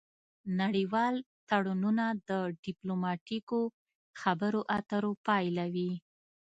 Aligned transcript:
نړیوال 0.61 1.15
تړونونه 1.49 2.05
د 2.29 2.31
ډیپلوماتیکو 2.65 3.59
خبرو 4.21 4.61
اترو 4.77 5.11
پایله 5.25 5.65
وي 5.73 5.91